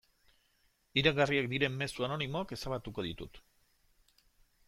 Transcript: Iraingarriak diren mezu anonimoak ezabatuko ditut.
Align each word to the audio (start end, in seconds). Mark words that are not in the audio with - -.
Iraingarriak 1.01 1.49
diren 1.51 1.75
mezu 1.81 2.07
anonimoak 2.09 2.55
ezabatuko 2.57 3.07
ditut. 3.09 3.41